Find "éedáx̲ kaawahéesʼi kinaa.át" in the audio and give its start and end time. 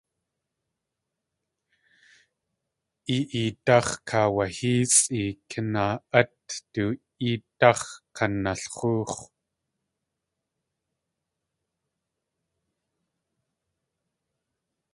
3.41-6.33